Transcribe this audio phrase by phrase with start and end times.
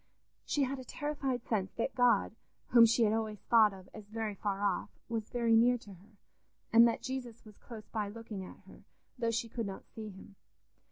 [0.47, 2.35] She had a terrified sense that God,
[2.69, 6.17] whom she had always thought of as very far off, was very near to her,
[6.73, 8.83] and that Jesus was close by looking at her,
[9.19, 10.37] though she could not see him.